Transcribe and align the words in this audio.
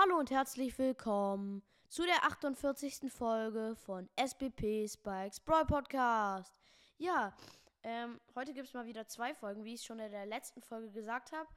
Hallo 0.00 0.16
und 0.16 0.30
herzlich 0.30 0.78
willkommen 0.78 1.60
zu 1.88 2.04
der 2.04 2.22
48. 2.22 3.10
Folge 3.12 3.74
von 3.74 4.08
SBP 4.14 4.86
Spikes 4.86 5.40
Brawl 5.40 5.66
Podcast. 5.66 6.54
Ja, 6.98 7.36
ähm, 7.82 8.20
heute 8.36 8.54
gibt 8.54 8.68
es 8.68 8.74
mal 8.74 8.86
wieder 8.86 9.08
zwei 9.08 9.34
Folgen, 9.34 9.64
wie 9.64 9.74
ich 9.74 9.82
schon 9.82 9.98
in 9.98 10.12
der 10.12 10.24
letzten 10.24 10.62
Folge 10.62 10.92
gesagt 10.92 11.32
habe. 11.32 11.48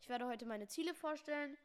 Ich 0.00 0.08
werde 0.08 0.26
heute 0.26 0.44
meine 0.44 0.66
Ziele 0.66 0.92
vorstellen 0.92 1.56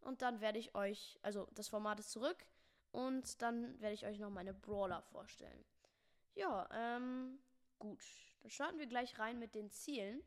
und 0.00 0.20
dann 0.20 0.40
werde 0.40 0.58
ich 0.58 0.74
euch, 0.74 1.16
also 1.22 1.46
das 1.52 1.68
Format 1.68 2.00
ist 2.00 2.10
zurück 2.10 2.44
und 2.90 3.40
dann 3.40 3.80
werde 3.80 3.94
ich 3.94 4.04
euch 4.04 4.18
noch 4.18 4.30
meine 4.30 4.54
Brawler 4.54 5.02
vorstellen. 5.02 5.64
Ja, 6.34 6.68
ähm, 6.72 7.38
gut. 7.78 8.02
Dann 8.40 8.50
starten 8.50 8.80
wir 8.80 8.88
gleich 8.88 9.16
rein 9.20 9.38
mit 9.38 9.54
den 9.54 9.70
Zielen. 9.70 10.24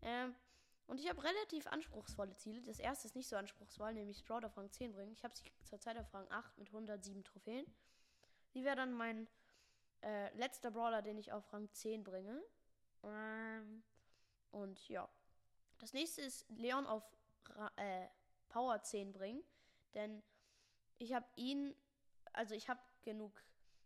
Ähm, 0.00 0.36
und 0.86 1.00
ich 1.00 1.08
habe 1.08 1.22
relativ 1.22 1.66
anspruchsvolle 1.66 2.34
Ziele. 2.36 2.60
Das 2.62 2.78
erste 2.78 3.06
ist 3.06 3.14
nicht 3.14 3.28
so 3.28 3.36
anspruchsvoll, 3.36 3.94
nämlich 3.94 4.18
Sprout 4.18 4.44
auf 4.44 4.56
Rang 4.56 4.70
10 4.70 4.92
bringen. 4.92 5.12
Ich 5.12 5.24
habe 5.24 5.34
sie 5.34 5.44
zurzeit 5.64 5.96
auf 5.98 6.12
Rang 6.12 6.30
8 6.30 6.58
mit 6.58 6.68
107 6.68 7.24
Trophäen. 7.24 7.66
Die 8.54 8.64
wäre 8.64 8.76
dann 8.76 8.92
mein 8.92 9.28
äh, 10.02 10.34
letzter 10.36 10.70
Brawler, 10.70 11.02
den 11.02 11.16
ich 11.18 11.32
auf 11.32 11.52
Rang 11.52 11.72
10 11.72 12.04
bringe. 12.04 12.42
Ähm, 13.04 13.82
und 14.50 14.88
ja. 14.88 15.08
Das 15.78 15.92
nächste 15.92 16.20
ist 16.20 16.48
Leon 16.50 16.86
auf 16.86 17.02
äh, 17.76 18.06
Power 18.48 18.82
10 18.82 19.12
bringen. 19.12 19.42
Denn 19.94 20.22
ich 20.98 21.12
habe 21.14 21.26
ihn, 21.36 21.74
also 22.32 22.54
ich 22.54 22.68
habe 22.68 22.80
genug 23.02 23.42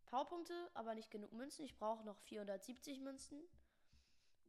Powerpunkte, 0.06 0.70
aber 0.74 0.94
nicht 0.94 1.10
genug 1.10 1.32
Münzen. 1.32 1.64
Ich 1.64 1.76
brauche 1.76 2.04
noch 2.04 2.18
470 2.18 3.00
Münzen. 3.00 3.40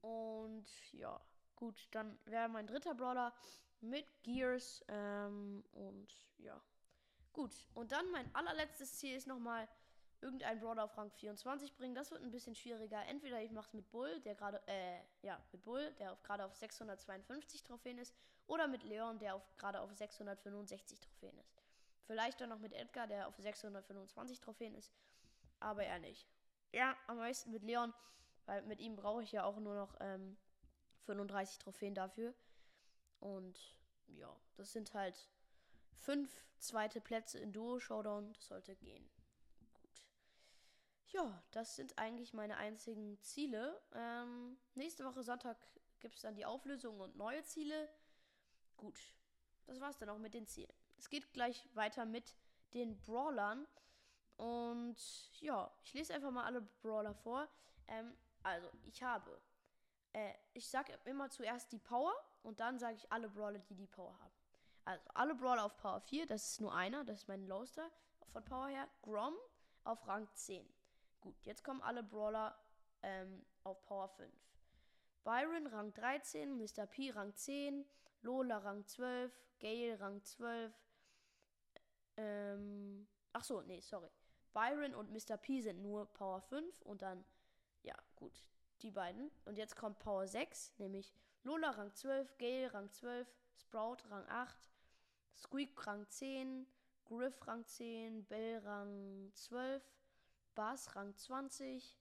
Und 0.02 0.68
ja. 0.94 1.22
Gut, 1.58 1.88
dann 1.92 2.18
wäre 2.26 2.48
mein 2.48 2.68
dritter 2.68 2.94
Brawler 2.94 3.34
mit 3.82 4.06
Gears. 4.24 4.86
Ähm, 4.88 5.64
und 5.72 6.08
ja. 6.38 6.62
Gut, 7.34 7.66
und 7.74 7.92
dann 7.92 8.10
mein 8.12 8.34
allerletztes 8.34 8.98
Ziel 8.98 9.16
ist 9.16 9.28
nochmal 9.28 9.68
irgendeinen 10.22 10.60
Brawler 10.60 10.84
auf 10.84 10.98
Rang 10.98 11.12
24 11.12 11.76
bringen. 11.76 11.96
Das 11.96 12.12
wird 12.12 12.22
ein 12.22 12.32
bisschen 12.32 12.56
schwieriger. 12.56 13.04
Entweder 13.08 13.42
ich 13.42 13.52
mache 13.52 13.68
es 13.68 13.74
mit 13.74 13.90
Bull, 13.90 14.20
der 14.22 14.36
gerade, 14.36 14.62
äh, 14.68 15.00
ja, 15.24 15.42
mit 15.52 15.64
Bull, 15.64 15.92
der 16.00 16.16
gerade 16.24 16.46
auf 16.46 16.56
652 16.56 17.64
Trophäen 17.64 17.98
ist. 17.98 18.16
Oder 18.46 18.68
mit 18.68 18.84
Leon, 18.84 19.18
der 19.20 19.42
gerade 19.58 19.82
auf 19.82 19.92
665 19.92 21.00
Trophäen 21.00 21.38
ist. 21.40 21.54
Vielleicht 22.06 22.40
dann 22.40 22.50
noch 22.50 22.60
mit 22.60 22.74
Edgar, 22.74 23.08
der 23.08 23.28
auf 23.28 23.36
625 23.38 24.40
Trophäen 24.40 24.76
ist. 24.76 24.94
Aber 25.60 25.84
er 25.84 26.00
nicht. 26.00 26.28
Ja, 26.72 26.96
am 27.08 27.18
meisten 27.18 27.52
mit 27.52 27.64
Leon, 27.64 27.94
weil 28.46 28.62
mit 28.64 28.80
ihm 28.80 28.96
brauche 28.96 29.24
ich 29.24 29.32
ja 29.32 29.44
auch 29.44 29.58
nur 29.58 29.76
noch 29.76 29.96
ähm, 30.00 30.38
35 31.08 31.58
Trophäen 31.60 31.96
dafür. 31.96 32.34
Und 33.20 33.76
ja, 34.08 34.36
das 34.56 34.72
sind 34.72 34.94
halt 34.94 35.30
fünf 35.96 36.46
zweite 36.60 37.02
Plätze 37.02 37.40
in 37.40 37.52
Duo 37.52 37.80
Showdown. 37.80 38.34
Das 38.34 38.48
sollte 38.48 38.76
gehen. 38.76 39.10
Gut. 39.74 40.06
Ja, 41.08 41.44
das 41.52 41.76
sind 41.76 41.98
eigentlich 41.98 42.34
meine 42.34 42.58
einzigen 42.58 43.20
Ziele. 43.22 43.82
Ähm, 43.94 44.58
nächste 44.76 45.06
Woche 45.06 45.24
Sonntag 45.24 45.58
gibt 46.00 46.16
es 46.16 46.22
dann 46.22 46.36
die 46.36 46.46
Auflösung 46.46 47.00
und 47.00 47.16
neue 47.16 47.44
Ziele. 47.44 47.90
Gut. 48.76 49.00
Das 49.66 49.80
war's 49.82 49.98
dann 49.98 50.10
auch 50.10 50.20
mit 50.20 50.34
den 50.34 50.48
Zielen. 50.48 50.72
Es 50.98 51.10
geht 51.10 51.34
gleich 51.34 51.68
weiter 51.74 52.06
mit 52.06 52.36
den 52.74 53.00
Brawlern. 53.02 53.68
Und 54.38 54.98
ja, 55.42 55.72
ich 55.84 55.94
lese 55.94 56.14
einfach 56.14 56.32
mal 56.32 56.46
alle 56.46 56.62
Brawler 56.62 57.16
vor. 57.16 57.50
Ähm, 57.88 58.16
also, 58.44 58.70
ich 58.86 59.02
habe 59.02 59.42
äh, 60.18 60.34
ich 60.54 60.68
sage 60.68 60.98
immer 61.06 61.30
zuerst 61.30 61.72
die 61.72 61.78
Power 61.78 62.14
und 62.42 62.60
dann 62.60 62.80
sage 62.80 62.96
ich 62.96 63.12
alle 63.12 63.30
Brawler, 63.30 63.60
die 63.60 63.76
die 63.76 63.86
Power 63.86 64.18
haben. 64.20 64.34
Also 64.86 65.06
alle 65.14 65.36
Brawler 65.36 65.66
auf 65.66 65.78
Power 65.78 66.00
4, 66.00 66.26
das 66.26 66.52
ist 66.52 66.62
nur 66.62 66.74
einer, 66.74 67.04
das 67.04 67.20
ist 67.20 67.28
mein 67.28 67.46
Lowster 67.46 67.92
von 68.32 68.44
Power 68.44 68.68
her. 68.68 68.88
Grom 69.02 69.36
auf 69.84 70.08
Rang 70.08 70.28
10. 70.34 70.68
Gut, 71.22 71.36
jetzt 71.46 71.64
kommen 71.64 71.82
alle 71.82 72.04
Brawler 72.04 72.58
ähm, 73.04 73.46
auf 73.64 73.86
Power 73.86 74.08
5. 74.10 74.34
Byron 75.24 75.68
Rang 75.68 75.94
13, 75.94 76.58
Mr. 76.58 76.88
P 76.88 77.12
Rang 77.12 77.36
10, 77.36 77.86
Lola 78.22 78.58
Rang 78.60 78.86
12, 78.86 79.32
Gale 79.60 80.00
Rang 80.00 80.24
12. 80.24 80.74
Ähm, 82.16 83.08
ach 83.34 83.44
so, 83.44 83.62
nee, 83.62 83.82
sorry. 83.82 84.10
Byron 84.54 84.96
und 84.96 85.12
Mr. 85.12 85.38
P 85.38 85.62
sind 85.62 85.82
nur 85.82 86.06
Power 86.14 86.42
5 86.42 86.82
und 86.84 87.02
dann, 87.02 87.24
ja, 87.84 87.96
gut, 88.16 88.48
die 88.84 88.92
beiden. 88.92 89.32
Und 89.46 89.58
jetzt 89.58 89.76
kommt 89.76 90.00
Power 90.00 90.28
6, 90.28 90.74
nämlich 90.78 91.14
Lola 91.44 91.72
Rang 91.72 91.94
12, 91.94 92.38
Gale 92.38 92.74
Rang 92.74 92.92
12, 92.92 93.28
Sprout 93.56 93.98
Rang 94.10 94.26
8, 94.28 94.56
Squeak 95.36 95.88
Rang 95.88 96.08
10, 96.10 96.68
Griff 97.06 97.48
Rang 97.48 97.66
10, 97.66 98.26
Bell 98.26 98.60
Rang 98.66 99.32
12, 99.34 99.84
Bass 100.56 100.96
Rang 100.96 101.16
20. 101.16 101.96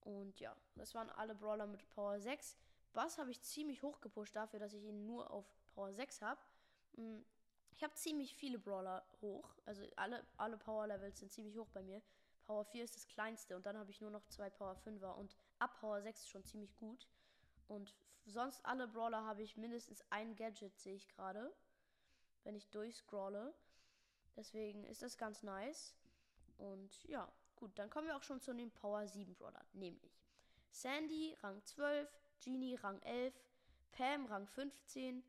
Und 0.00 0.40
ja, 0.40 0.56
das 0.74 0.94
waren 0.94 1.10
alle 1.10 1.34
Brawler 1.34 1.66
mit 1.66 1.88
Power 1.90 2.20
6. 2.20 2.56
Bass 2.92 3.18
habe 3.18 3.30
ich 3.30 3.40
ziemlich 3.42 3.82
hoch 3.82 4.00
gepusht 4.00 4.34
dafür, 4.36 4.58
dass 4.58 4.72
ich 4.72 4.84
ihn 4.84 5.06
nur 5.06 5.30
auf 5.30 5.46
Power 5.74 5.92
6 5.92 6.22
habe. 6.22 6.40
Hm, 6.96 7.24
ich 7.70 7.82
habe 7.82 7.94
ziemlich 7.94 8.34
viele 8.34 8.58
Brawler 8.58 9.04
hoch. 9.20 9.54
Also 9.64 9.82
alle, 9.96 10.24
alle 10.36 10.56
Power 10.56 10.86
Levels 10.86 11.18
sind 11.18 11.32
ziemlich 11.32 11.56
hoch 11.56 11.68
bei 11.72 11.82
mir. 11.82 12.02
Power 12.42 12.64
4 12.64 12.84
ist 12.84 12.96
das 12.96 13.08
kleinste 13.08 13.56
und 13.56 13.66
dann 13.66 13.76
habe 13.76 13.90
ich 13.90 14.00
nur 14.00 14.10
noch 14.10 14.26
zwei 14.26 14.50
Power 14.50 14.76
5er 14.84 15.14
und 15.14 15.36
ab 15.58 15.78
Power 15.80 16.02
6 16.02 16.28
schon 16.28 16.44
ziemlich 16.44 16.76
gut. 16.76 17.08
Und 17.68 17.94
sonst 18.26 18.64
alle 18.64 18.88
Brawler 18.88 19.24
habe 19.24 19.42
ich 19.42 19.56
mindestens 19.56 20.02
ein 20.10 20.36
Gadget, 20.36 20.78
sehe 20.78 20.94
ich 20.94 21.08
gerade, 21.08 21.52
wenn 22.44 22.54
ich 22.54 22.68
durchscrolle. 22.70 23.54
Deswegen 24.36 24.84
ist 24.84 25.02
das 25.02 25.16
ganz 25.16 25.42
nice. 25.42 25.94
Und 26.58 27.04
ja, 27.04 27.30
gut, 27.56 27.78
dann 27.78 27.90
kommen 27.90 28.06
wir 28.06 28.16
auch 28.16 28.22
schon 28.22 28.40
zu 28.40 28.54
den 28.54 28.70
Power 28.70 29.06
7 29.06 29.34
Brawler, 29.34 29.64
nämlich 29.72 30.22
Sandy 30.70 31.36
Rang 31.42 31.62
12, 31.64 32.08
Genie 32.40 32.74
Rang 32.76 33.00
11, 33.02 33.34
Pam 33.92 34.26
Rang 34.26 34.46
15, 34.46 35.22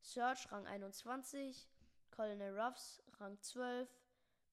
Search 0.00 0.50
Rang 0.52 0.66
21, 0.66 1.68
Colonel 2.10 2.58
Ruffs 2.58 3.02
Rang 3.18 3.40
12, 3.40 3.88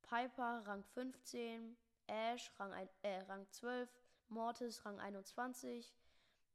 Piper 0.03 0.63
Rang 0.65 0.83
15, 0.83 1.77
Ash 2.09 2.51
Rang, 2.59 2.73
ein, 2.73 2.89
äh, 3.03 3.19
Rang 3.21 3.47
12, 3.51 3.89
Mortis 4.29 4.85
Rang 4.85 4.99
21, 4.99 5.93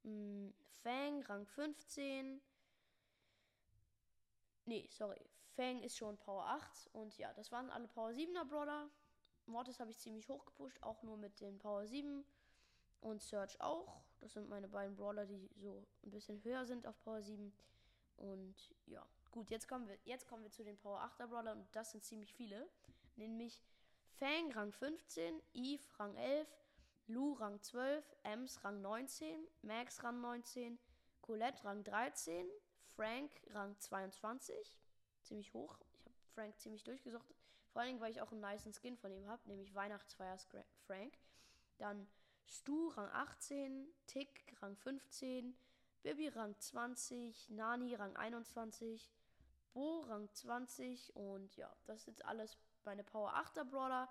mh, 0.02 0.52
Fang 0.82 1.22
Rang 1.22 1.46
15. 1.46 2.40
Nee, 4.66 4.88
sorry. 4.90 5.20
Fang 5.56 5.82
ist 5.82 5.96
schon 5.96 6.18
Power 6.18 6.46
8 6.46 6.90
und 6.92 7.16
ja, 7.16 7.32
das 7.34 7.52
waren 7.52 7.70
alle 7.70 7.88
Power 7.88 8.10
7er 8.10 8.44
Brawler. 8.44 8.90
Mortis 9.46 9.78
habe 9.78 9.90
ich 9.90 9.98
ziemlich 9.98 10.28
hoch 10.28 10.44
gepusht, 10.44 10.82
auch 10.82 11.02
nur 11.02 11.16
mit 11.16 11.40
den 11.40 11.58
Power 11.58 11.86
7 11.86 12.24
und 13.00 13.22
Search 13.22 13.60
auch. 13.60 14.02
Das 14.20 14.32
sind 14.32 14.48
meine 14.48 14.68
beiden 14.68 14.96
Brawler, 14.96 15.26
die 15.26 15.48
so 15.56 15.86
ein 16.02 16.10
bisschen 16.10 16.42
höher 16.42 16.64
sind 16.64 16.86
auf 16.86 16.98
Power 17.02 17.22
7. 17.22 17.52
Und 18.16 18.54
ja, 18.86 19.06
gut, 19.30 19.50
jetzt 19.50 19.68
kommen 19.68 19.86
wir, 19.86 19.98
jetzt 20.04 20.26
kommen 20.26 20.42
wir 20.42 20.50
zu 20.50 20.64
den 20.64 20.78
Power 20.78 21.00
8er 21.00 21.26
Brawlern 21.26 21.60
und 21.60 21.76
das 21.76 21.90
sind 21.90 22.02
ziemlich 22.02 22.32
viele. 22.34 22.68
Nämlich 23.16 23.62
Fang 24.18 24.52
Rang 24.52 24.72
15, 24.72 25.42
Eve 25.54 25.82
Rang 25.98 26.14
11, 26.16 26.48
Lou 27.08 27.32
Rang 27.32 27.60
12, 27.60 28.04
Ems 28.22 28.62
Rang 28.62 28.80
19, 28.80 29.46
Max 29.62 30.02
Rang 30.04 30.20
19, 30.20 30.78
Colette 31.20 31.64
Rang 31.64 31.82
13, 31.82 32.46
Frank 32.94 33.30
Rang 33.50 33.78
22. 33.80 34.76
Ziemlich 35.22 35.52
hoch. 35.52 35.78
Ich 35.94 36.04
habe 36.04 36.14
Frank 36.34 36.58
ziemlich 36.60 36.84
durchgesucht. 36.84 37.34
Vor 37.72 37.82
allen 37.82 37.88
Dingen, 37.88 38.00
weil 38.00 38.12
ich 38.12 38.20
auch 38.20 38.30
einen 38.30 38.40
nice 38.40 38.68
Skin 38.80 38.96
von 38.96 39.12
ihm 39.12 39.26
habe, 39.26 39.42
nämlich 39.48 39.74
Weihnachtsfeier 39.74 40.38
Frank. 40.86 41.18
Dann 41.78 42.06
Stu 42.46 42.88
Rang 42.90 43.10
18, 43.10 43.88
Tick 44.06 44.54
Rang 44.62 44.76
15, 44.76 45.56
Bibi 46.04 46.28
Rang 46.28 46.54
20, 46.58 47.50
Nani 47.50 47.96
Rang 47.96 48.14
21, 48.14 49.10
Bo 49.72 50.00
Rang 50.02 50.32
20 50.32 51.16
und 51.16 51.56
ja, 51.56 51.74
das 51.86 52.06
ist 52.06 52.24
alles 52.24 52.56
meine 52.84 53.04
Power 53.04 53.34
8er 53.34 53.64
Brawler. 53.64 54.08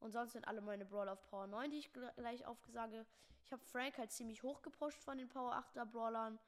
Und 0.00 0.12
sonst 0.12 0.32
sind 0.32 0.46
alle 0.46 0.60
meine 0.60 0.84
Brawler 0.84 1.12
auf 1.12 1.22
Power 1.30 1.46
9, 1.46 1.70
die 1.70 1.78
ich 1.78 1.92
gleich 1.92 2.44
aufgesage. 2.46 3.06
Ich 3.44 3.52
habe 3.52 3.62
Frank 3.64 3.98
halt 3.98 4.12
ziemlich 4.12 4.42
hoch 4.42 4.62
gepusht 4.62 5.02
von 5.02 5.18
den 5.18 5.28
Power 5.28 5.54
8er 5.54 5.84
Brawlern. 5.86 6.38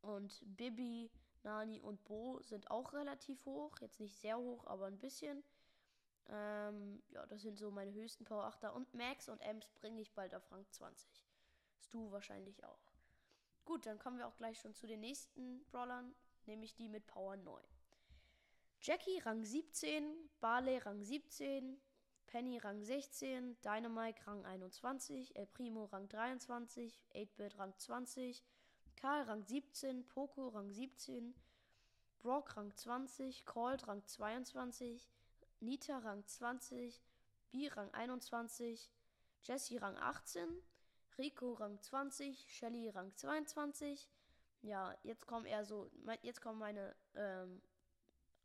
Und 0.00 0.40
Bibi, 0.56 1.10
Nani 1.42 1.80
und 1.80 2.04
Bo 2.04 2.40
sind 2.42 2.70
auch 2.70 2.92
relativ 2.92 3.44
hoch. 3.46 3.78
Jetzt 3.80 4.00
nicht 4.00 4.16
sehr 4.16 4.38
hoch, 4.38 4.66
aber 4.66 4.86
ein 4.86 4.98
bisschen. 4.98 5.42
Ähm, 6.28 7.02
ja, 7.10 7.24
das 7.26 7.42
sind 7.42 7.58
so 7.58 7.70
meine 7.70 7.92
höchsten 7.92 8.24
Power 8.24 8.44
8er. 8.48 8.70
Und 8.70 8.92
Max 8.94 9.28
und 9.28 9.40
Ems 9.40 9.68
bringe 9.70 10.00
ich 10.00 10.12
bald 10.12 10.34
auf 10.34 10.50
Rang 10.52 10.66
20. 10.70 11.08
Stu 11.80 12.10
wahrscheinlich 12.10 12.64
auch. 12.64 12.92
Gut, 13.64 13.86
dann 13.86 13.98
kommen 13.98 14.18
wir 14.18 14.26
auch 14.26 14.36
gleich 14.36 14.58
schon 14.58 14.74
zu 14.74 14.86
den 14.86 15.00
nächsten 15.00 15.64
Brawlern, 15.66 16.14
nämlich 16.46 16.74
die 16.74 16.88
mit 16.88 17.06
Power 17.06 17.36
9. 17.36 17.62
Jackie 18.80 19.20
Rang 19.24 19.42
17, 19.42 20.30
Barley 20.40 20.78
Rang 20.78 21.02
17, 21.02 21.78
Penny 22.26 22.58
Rang 22.58 22.82
16, 22.82 23.56
Dynamite 23.60 24.26
Rang 24.26 24.44
21, 24.44 25.32
El 25.34 25.46
Primo 25.46 25.84
Rang 25.86 26.08
23, 26.08 26.92
8-Bit 27.14 27.58
Rang 27.58 27.74
20, 27.76 28.42
Karl 28.96 29.24
Rang 29.24 29.44
17, 29.44 30.04
Poco 30.08 30.48
Rang 30.48 30.70
17, 30.72 31.34
Brock 32.20 32.56
Rang 32.56 32.72
20, 32.76 33.44
Colt 33.44 33.86
Rang 33.88 34.02
22, 34.06 35.08
Nita 35.60 35.98
Rang 35.98 36.24
20, 36.24 37.00
B 37.50 37.68
Rang 37.74 37.90
21, 37.92 38.88
Jesse 39.42 39.78
Rang 39.78 39.96
18, 39.96 40.62
Rico 41.18 41.54
Rang 41.54 41.80
20, 41.80 42.36
Shelly 42.46 42.88
Rang 42.90 43.12
22. 43.16 44.08
Ja, 44.62 44.94
jetzt 45.02 45.26
kommen 45.26 45.46
eher 45.46 45.64
so, 45.64 45.90
jetzt 46.22 46.40
kommen 46.40 46.58
meine 46.58 46.94
ähm, 47.14 47.60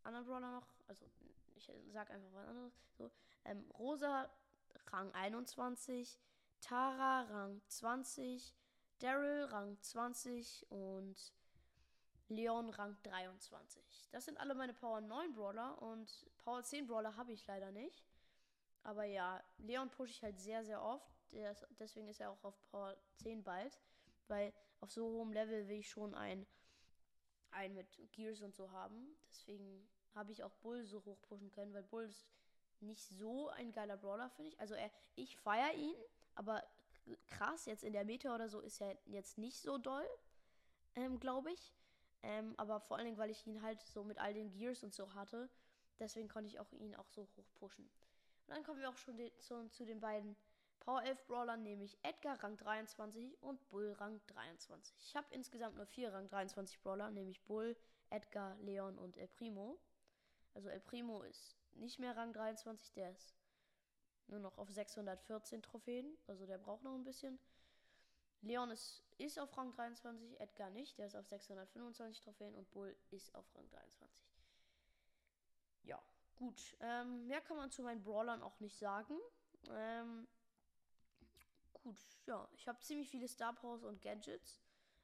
anderen 0.05 0.25
Brawler 0.25 0.51
noch. 0.51 0.67
Also 0.87 1.05
ich 1.55 1.71
sag 1.91 2.09
einfach 2.09 2.33
was 2.33 2.47
anderes. 2.47 2.73
So, 2.97 3.11
ähm, 3.45 3.69
Rosa 3.77 4.29
Rang 4.87 5.11
21, 5.13 6.19
Tara 6.61 7.21
Rang 7.21 7.61
20, 7.67 8.55
Daryl 8.99 9.45
Rang 9.45 9.79
20 9.81 10.67
und 10.71 11.33
Leon 12.29 12.69
Rang 12.69 12.97
23. 13.03 14.09
Das 14.11 14.25
sind 14.25 14.39
alle 14.39 14.55
meine 14.55 14.73
Power 14.73 15.01
9 15.01 15.33
Brawler 15.33 15.81
und 15.81 16.25
Power 16.39 16.63
10 16.63 16.87
Brawler 16.87 17.15
habe 17.15 17.31
ich 17.31 17.45
leider 17.47 17.71
nicht. 17.71 18.03
Aber 18.83 19.05
ja, 19.05 19.41
Leon 19.57 19.89
pushe 19.89 20.11
ich 20.11 20.23
halt 20.23 20.39
sehr, 20.39 20.63
sehr 20.63 20.81
oft. 20.81 21.09
Ist, 21.31 21.65
deswegen 21.79 22.07
ist 22.09 22.19
er 22.19 22.31
auch 22.31 22.43
auf 22.43 22.55
Power 22.69 22.95
10 23.15 23.43
bald. 23.43 23.79
Weil 24.27 24.53
auf 24.79 24.91
so 24.91 25.05
hohem 25.05 25.31
Level 25.31 25.67
will 25.67 25.77
ich 25.77 25.89
schon 25.89 26.13
ein, 26.13 26.45
ein 27.53 27.73
mit 27.73 27.87
Gears 28.11 28.41
und 28.41 28.55
so 28.55 28.71
haben. 28.71 29.15
Deswegen 29.29 29.87
habe 30.15 30.31
ich 30.31 30.43
auch 30.43 30.53
Bull 30.61 30.85
so 30.85 31.03
hoch 31.05 31.21
pushen 31.23 31.51
können, 31.51 31.73
weil 31.73 31.83
Bull 31.83 32.03
ist 32.03 32.25
nicht 32.81 33.03
so 33.03 33.49
ein 33.49 33.71
geiler 33.71 33.97
Brawler, 33.97 34.29
finde 34.29 34.51
ich. 34.51 34.59
Also 34.59 34.75
er, 34.75 34.91
ich 35.15 35.37
feiere 35.37 35.73
ihn, 35.73 35.95
aber 36.35 36.63
krass, 37.27 37.65
jetzt 37.65 37.83
in 37.83 37.93
der 37.93 38.05
Meta 38.05 38.33
oder 38.33 38.49
so 38.49 38.59
ist 38.59 38.81
er 38.81 38.97
jetzt 39.05 39.37
nicht 39.37 39.59
so 39.59 39.77
doll, 39.77 40.07
ähm, 40.95 41.19
glaube 41.19 41.51
ich. 41.51 41.73
Ähm, 42.21 42.53
aber 42.57 42.79
vor 42.79 42.97
allen 42.97 43.05
Dingen, 43.05 43.17
weil 43.17 43.29
ich 43.29 43.45
ihn 43.45 43.61
halt 43.61 43.81
so 43.81 44.03
mit 44.03 44.17
all 44.17 44.33
den 44.33 44.51
Gears 44.51 44.83
und 44.83 44.93
so 44.93 45.13
hatte. 45.13 45.49
Deswegen 45.99 46.29
konnte 46.29 46.47
ich 46.47 46.59
auch 46.59 46.71
ihn 46.73 46.95
auch 46.95 47.07
so 47.09 47.27
hoch 47.35 47.53
pushen. 47.55 47.85
Und 48.47 48.55
dann 48.55 48.63
kommen 48.63 48.79
wir 48.79 48.89
auch 48.89 48.97
schon 48.97 49.17
de, 49.17 49.31
zu, 49.39 49.69
zu 49.69 49.85
den 49.85 49.99
beiden 49.99 50.35
Power 50.83 51.01
11 51.03 51.25
Brawlern, 51.27 51.63
nämlich 51.63 51.97
Edgar 52.03 52.43
Rang 52.43 52.57
23 52.57 53.41
und 53.41 53.69
Bull 53.69 53.93
Rang 53.93 54.19
23. 54.27 54.95
Ich 54.99 55.15
habe 55.15 55.27
insgesamt 55.31 55.77
nur 55.77 55.85
vier 55.85 56.13
Rang 56.13 56.27
23 56.27 56.81
Brawler, 56.81 57.09
nämlich 57.09 57.41
Bull, 57.43 57.77
Edgar, 58.09 58.55
Leon 58.57 58.97
und 58.97 59.17
El 59.17 59.27
Primo. 59.29 59.79
Also 60.53 60.67
El 60.67 60.81
Primo 60.81 61.23
ist 61.23 61.55
nicht 61.75 61.99
mehr 61.99 62.17
Rang 62.17 62.33
23, 62.33 62.91
der 62.93 63.11
ist 63.11 63.33
nur 64.27 64.39
noch 64.39 64.57
auf 64.57 64.69
614 64.69 65.61
Trophäen, 65.61 66.17
also 66.27 66.45
der 66.45 66.57
braucht 66.57 66.83
noch 66.83 66.95
ein 66.95 67.03
bisschen. 67.03 67.39
Leon 68.41 68.69
ist, 68.69 69.01
ist 69.17 69.39
auf 69.39 69.57
Rang 69.57 69.71
23, 69.71 70.39
Edgar 70.41 70.69
nicht, 70.69 70.97
der 70.97 71.07
ist 71.07 71.15
auf 71.15 71.25
625 71.27 72.21
Trophäen 72.21 72.55
und 72.55 72.69
Bull 72.71 72.93
ist 73.09 73.33
auf 73.35 73.45
Rang 73.55 73.69
23. 73.69 74.09
Ja, 75.83 76.01
gut. 76.35 76.75
Ähm, 76.81 77.25
mehr 77.27 77.39
kann 77.39 77.55
man 77.55 77.71
zu 77.71 77.83
meinen 77.83 78.03
Brawlern 78.03 78.41
auch 78.41 78.59
nicht 78.59 78.77
sagen. 78.77 79.17
Ähm, 79.69 80.27
gut, 81.83 81.97
ja, 82.25 82.47
ich 82.53 82.67
habe 82.67 82.79
ziemlich 82.79 83.09
viele 83.09 83.27
Star 83.27 83.53
Powers 83.53 83.83
und 83.83 84.01
Gadgets 84.01 84.61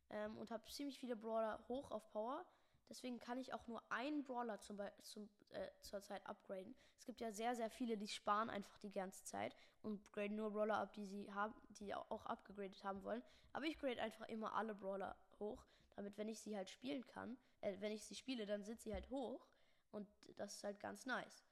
ähm, 0.10 0.38
und 0.38 0.52
habe 0.52 0.64
ziemlich 0.72 1.00
viele 1.00 1.16
Brawler 1.16 1.64
hoch 1.68 1.92
auf 1.92 2.10
Power. 2.12 2.46
Deswegen 2.90 3.20
kann 3.20 3.38
ich 3.38 3.54
auch 3.54 3.68
nur 3.68 3.84
einen 3.92 4.24
Brawler 4.24 4.60
zum, 4.62 4.80
zum, 5.04 5.30
äh, 5.50 5.68
zur 5.82 6.02
Zeit 6.02 6.26
upgraden. 6.26 6.76
Es 6.98 7.06
gibt 7.06 7.22
ja 7.22 7.32
sehr, 7.32 7.56
sehr 7.56 7.70
viele, 7.70 7.98
die 7.98 8.08
sparen 8.08 8.50
einfach 8.50 8.78
die 8.80 8.92
ganze 8.92 9.24
Zeit 9.26 9.56
und 9.84 10.12
graden 10.12 10.36
nur 10.36 10.52
Brawler 10.52 10.78
ab, 10.78 10.94
die 10.94 11.06
sie 11.06 11.32
haben, 11.32 11.54
die 11.80 11.94
auch 11.94 12.26
abgegradet 12.26 12.84
haben 12.84 13.04
wollen. 13.04 13.22
Aber 13.54 13.66
ich 13.66 13.78
grade 13.78 14.02
einfach 14.02 14.28
immer 14.28 14.54
alle 14.56 14.74
Brawler 14.74 15.16
hoch, 15.40 15.64
damit, 15.96 16.18
wenn 16.18 16.28
ich 16.28 16.40
sie 16.40 16.56
halt 16.56 16.70
spielen 16.70 17.06
kann, 17.06 17.38
äh, 17.62 17.76
wenn 17.80 17.92
ich 17.92 18.04
sie 18.04 18.16
spiele, 18.16 18.46
dann 18.46 18.64
sind 18.64 18.82
sie 18.82 18.94
halt 18.94 19.10
hoch. 19.10 19.46
Und 19.92 20.08
das 20.38 20.56
ist 20.56 20.64
halt 20.64 20.80
ganz 20.80 21.06
nice. 21.06 21.44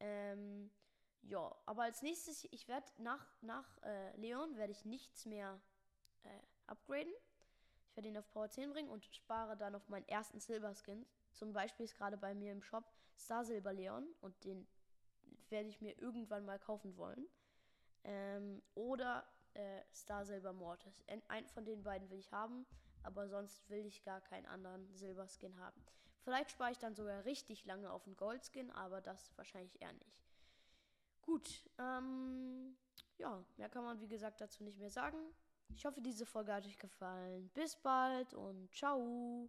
Ähm, 0.00 0.70
ja, 1.22 1.54
aber 1.66 1.82
als 1.84 2.02
nächstes, 2.02 2.46
ich 2.50 2.68
werde 2.68 2.86
nach, 2.98 3.26
nach 3.42 3.82
äh, 3.82 4.16
Leon 4.16 4.56
werde 4.56 4.72
ich 4.72 4.84
nichts 4.84 5.24
mehr 5.24 5.60
äh, 6.24 6.28
upgraden. 6.66 7.12
Ich 7.88 7.96
werde 7.96 8.08
ihn 8.08 8.18
auf 8.18 8.30
Power 8.30 8.48
10 8.48 8.70
bringen 8.70 8.88
und 8.88 9.04
spare 9.14 9.56
dann 9.56 9.74
auf 9.74 9.88
meinen 9.88 10.08
ersten 10.08 10.40
Silberskin. 10.40 11.06
Zum 11.32 11.52
Beispiel 11.52 11.84
ist 11.84 11.96
gerade 11.96 12.16
bei 12.16 12.34
mir 12.34 12.52
im 12.52 12.62
Shop 12.62 12.84
Star 13.16 13.44
Silber 13.44 13.72
Leon 13.72 14.06
und 14.20 14.44
den 14.44 14.66
werde 15.48 15.68
ich 15.68 15.80
mir 15.80 15.98
irgendwann 15.98 16.44
mal 16.44 16.58
kaufen 16.58 16.96
wollen. 16.96 17.26
Ähm, 18.04 18.62
oder 18.74 19.24
äh, 19.54 19.82
Star 19.94 20.24
Silber 20.24 20.52
Mortis. 20.52 21.04
Einen 21.28 21.48
von 21.48 21.64
den 21.64 21.82
beiden 21.82 22.10
will 22.10 22.18
ich 22.18 22.32
haben, 22.32 22.66
aber 23.02 23.28
sonst 23.28 23.68
will 23.68 23.84
ich 23.86 24.02
gar 24.02 24.20
keinen 24.20 24.46
anderen 24.46 24.92
Silberskin 24.94 25.58
haben. 25.60 25.84
Vielleicht 26.24 26.50
spare 26.50 26.72
ich 26.72 26.78
dann 26.78 26.94
sogar 26.94 27.24
richtig 27.24 27.64
lange 27.64 27.90
auf 27.90 28.06
einen 28.06 28.16
Goldskin, 28.16 28.70
aber 28.70 29.00
das 29.00 29.36
wahrscheinlich 29.36 29.80
eher 29.80 29.92
nicht. 29.92 30.31
Gut, 31.22 31.70
ähm, 31.78 32.76
ja, 33.18 33.44
mehr 33.56 33.68
kann 33.68 33.84
man 33.84 34.00
wie 34.00 34.08
gesagt 34.08 34.40
dazu 34.40 34.64
nicht 34.64 34.78
mehr 34.78 34.90
sagen. 34.90 35.16
Ich 35.74 35.86
hoffe, 35.86 36.00
diese 36.02 36.26
Folge 36.26 36.52
hat 36.52 36.66
euch 36.66 36.78
gefallen. 36.78 37.48
Bis 37.54 37.76
bald 37.76 38.34
und 38.34 38.74
ciao. 38.74 39.40